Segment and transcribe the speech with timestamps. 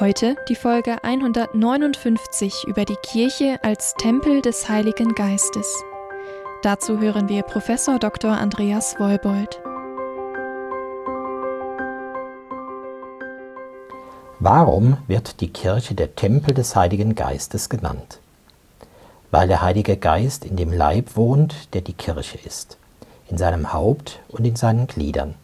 [0.00, 5.82] Heute die Folge 159 über die Kirche als Tempel des Heiligen Geistes.
[6.62, 8.30] Dazu hören wir Professor Dr.
[8.30, 9.60] Andreas Wollbold.
[14.38, 18.20] Warum wird die Kirche der Tempel des Heiligen Geistes genannt?
[19.32, 22.78] Weil der Heilige Geist in dem Leib wohnt, der die Kirche ist,
[23.28, 25.34] in seinem Haupt und in seinen Gliedern.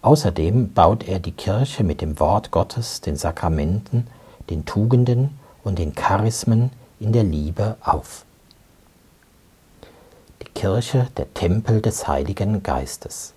[0.00, 4.06] Außerdem baut er die Kirche mit dem Wort Gottes, den Sakramenten,
[4.48, 8.24] den Tugenden und den Charismen in der Liebe auf.
[10.42, 13.34] Die Kirche, der Tempel des Heiligen Geistes.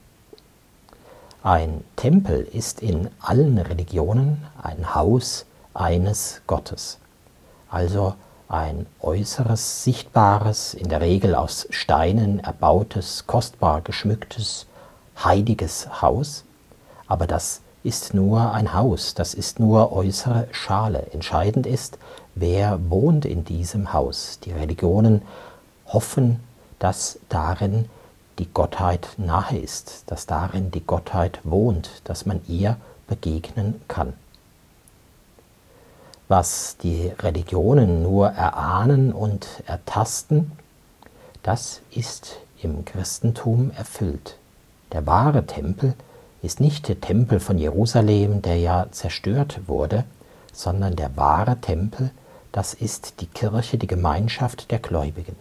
[1.42, 7.00] Ein Tempel ist in allen Religionen ein Haus eines Gottes,
[7.72, 8.14] also
[8.48, 14.68] ein äußeres, sichtbares, in der Regel aus Steinen erbautes, kostbar geschmücktes,
[15.24, 16.44] heiliges Haus,
[17.12, 21.08] aber das ist nur ein Haus, das ist nur äußere Schale.
[21.12, 21.98] Entscheidend ist,
[22.36, 24.40] wer wohnt in diesem Haus.
[24.46, 25.22] Die Religionen
[25.88, 26.40] hoffen,
[26.80, 27.90] dass darin
[28.40, 32.78] die Gottheit nahe ist, dass darin die Gottheit wohnt, dass man ihr
[33.10, 34.14] begegnen kann.
[36.30, 40.54] Was die Religionen nur erahnen und ertasten,
[41.44, 44.38] das ist im Christentum erfüllt.
[44.94, 46.11] Der wahre Tempel ist
[46.42, 50.04] ist nicht der Tempel von Jerusalem, der ja zerstört wurde,
[50.54, 52.12] sondern der wahre Tempel,
[52.52, 55.36] das ist die Kirche, die Gemeinschaft der Gläubigen.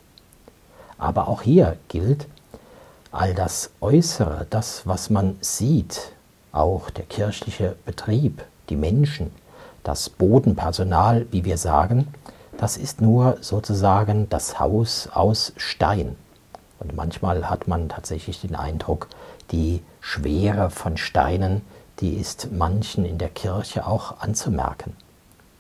[0.99, 2.27] Aber auch hier gilt,
[3.11, 6.13] all das Äußere, das, was man sieht,
[6.53, 9.33] auch der kirchliche Betrieb, die Menschen,
[9.83, 12.09] das Bodenpersonal, wie wir sagen,
[12.59, 16.17] das ist nur sozusagen das Haus aus Stein.
[16.81, 19.09] Und manchmal hat man tatsächlich den Eindruck,
[19.53, 21.63] die Schwere von Steinen,
[22.01, 24.97] die ist manchen in der Kirche auch anzumerken.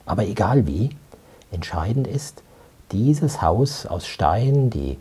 [0.07, 0.91] Aber egal wie,
[1.53, 2.43] entscheidend ist,
[2.91, 4.99] dieses Haus aus Stein, die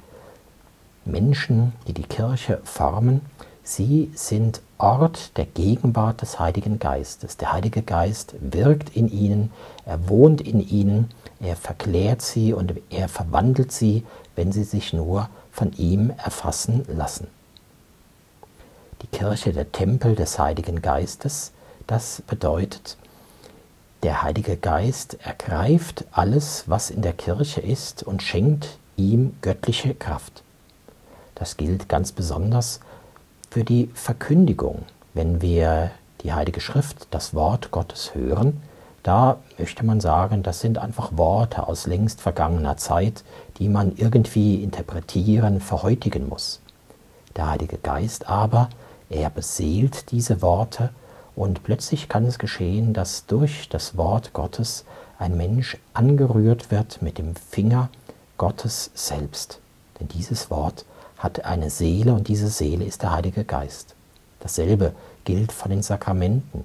[1.05, 3.21] Menschen, die die Kirche formen,
[3.63, 7.35] sie sind Ort der Gegenwart des Heiligen Geistes.
[7.35, 9.51] Der Heilige Geist wirkt in ihnen,
[9.85, 11.09] er wohnt in ihnen,
[11.41, 14.05] er verklärt sie und er verwandelt sie,
[14.35, 17.27] wenn sie sich nur von ihm erfassen lassen
[19.01, 21.51] die Kirche der Tempel des Heiligen Geistes.
[21.87, 22.97] Das bedeutet,
[24.03, 30.43] der Heilige Geist ergreift alles, was in der Kirche ist, und schenkt ihm göttliche Kraft.
[31.35, 32.79] Das gilt ganz besonders
[33.49, 34.83] für die Verkündigung.
[35.13, 35.91] Wenn wir
[36.21, 38.61] die Heilige Schrift, das Wort Gottes hören,
[39.03, 43.23] da möchte man sagen, das sind einfach Worte aus längst vergangener Zeit,
[43.57, 46.59] die man irgendwie interpretieren, verhäutigen muss.
[47.35, 48.69] Der Heilige Geist aber
[49.09, 50.91] er beseelt diese Worte
[51.35, 54.85] und plötzlich kann es geschehen, dass durch das Wort Gottes
[55.17, 57.89] ein Mensch angerührt wird mit dem Finger
[58.37, 59.59] Gottes selbst.
[59.99, 60.85] Denn dieses Wort
[61.17, 63.95] hat eine Seele und diese Seele ist der Heilige Geist.
[64.39, 64.93] Dasselbe
[65.25, 66.63] gilt von den Sakramenten.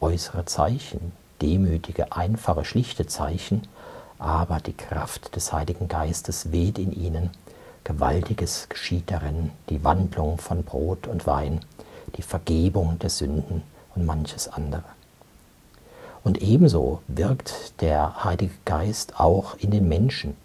[0.00, 3.62] Äußere Zeichen, demütige, einfache, schlichte Zeichen,
[4.18, 7.30] aber die Kraft des Heiligen Geistes weht in ihnen.
[7.84, 11.60] Gewaltiges geschieht darin, die Wandlung von Brot und Wein
[12.16, 13.62] die Vergebung der Sünden
[13.94, 14.84] und manches andere.
[16.24, 20.36] Und ebenso wirkt der Heilige Geist auch in den Menschen,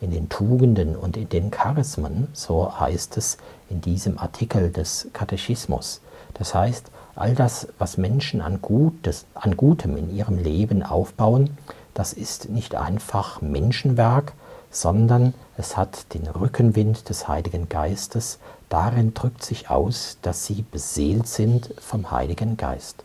[0.00, 3.38] in den Tugenden und in den Charismen, so heißt es
[3.70, 6.00] in diesem Artikel des Katechismus.
[6.34, 11.56] Das heißt, all das, was Menschen an, Gutes, an Gutem in ihrem Leben aufbauen,
[11.94, 14.34] das ist nicht einfach Menschenwerk,
[14.70, 18.38] sondern es hat den Rückenwind des Heiligen Geistes.
[18.68, 23.02] Darin drückt sich aus, dass sie beseelt sind vom Heiligen Geist.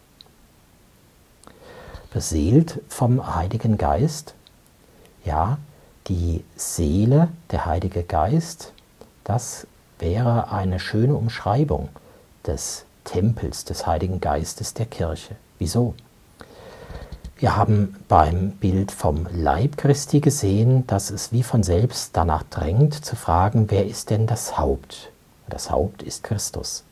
[2.14, 4.34] Beseelt vom Heiligen Geist,
[5.24, 5.58] ja,
[6.08, 8.74] die Seele, der Heilige Geist,
[9.24, 9.66] das
[10.00, 11.88] wäre eine schöne Umschreibung
[12.46, 15.36] des Tempels des Heiligen Geistes der Kirche.
[15.60, 15.94] Wieso?
[17.38, 22.94] Wir haben beim Bild vom Leib Christi gesehen, dass es wie von selbst danach drängt
[23.04, 25.12] zu fragen, wer ist denn das Haupt?
[25.50, 26.84] Das Haupt ist Christus.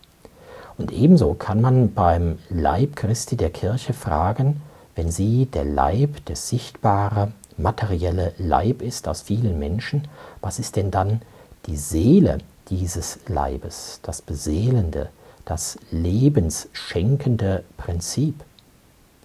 [0.77, 4.61] Und ebenso kann man beim Leib Christi der Kirche fragen,
[4.95, 10.07] wenn sie der Leib, der sichtbare, materielle Leib ist aus vielen Menschen,
[10.41, 11.21] was ist denn dann
[11.67, 12.39] die Seele
[12.69, 15.09] dieses Leibes, das beseelende,
[15.49, 18.43] das lebensschenkende Prinzip?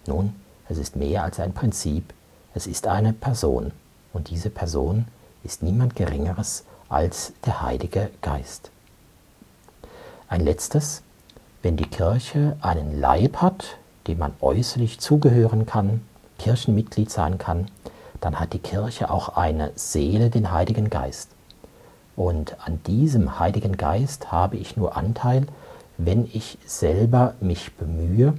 [0.06, 0.34] Nun,
[0.68, 2.14] es ist mehr als ein Prinzip,
[2.54, 3.72] es ist eine Person.
[4.12, 5.06] Und diese Person
[5.42, 8.70] ist niemand Geringeres als der Heilige Geist.
[10.28, 11.02] Ein letztes,
[11.62, 16.02] wenn die Kirche einen Leib hat, dem man äußerlich zugehören kann,
[16.38, 17.68] Kirchenmitglied sein kann,
[18.20, 21.30] dann hat die Kirche auch eine Seele, den Heiligen Geist.
[22.16, 25.46] Und an diesem Heiligen Geist habe ich nur Anteil,
[25.96, 28.34] wenn ich selber mich bemühe,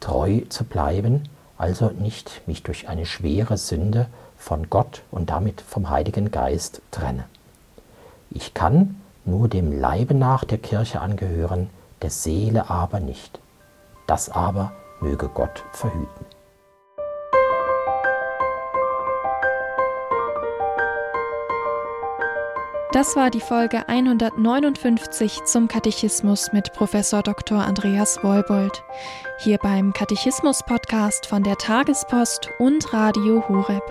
[0.00, 4.06] treu zu bleiben, also nicht mich durch eine schwere Sünde
[4.36, 7.24] von Gott und damit vom Heiligen Geist trenne.
[8.30, 11.68] Ich kann nur dem Leibe nach der Kirche angehören,
[12.02, 13.40] der Seele aber nicht.
[14.06, 16.29] Das aber möge Gott verhüten.
[22.92, 27.64] Das war die Folge 159 zum Katechismus mit Professor Dr.
[27.64, 28.82] Andreas Wolbold.
[29.38, 33.84] Hier beim Katechismus-Podcast von der Tagespost und Radio Horeb.